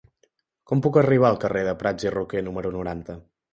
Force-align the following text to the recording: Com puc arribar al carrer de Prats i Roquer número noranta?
Com 0.71 0.81
puc 0.85 0.97
arribar 1.01 1.29
al 1.29 1.37
carrer 1.45 1.63
de 1.69 1.77
Prats 1.83 2.09
i 2.09 2.15
Roquer 2.17 2.45
número 2.51 2.75
noranta? 2.81 3.23